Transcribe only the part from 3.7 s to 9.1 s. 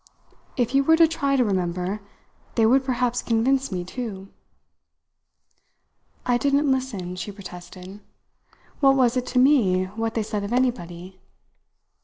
me, too." "I didn't listen," she protested. "What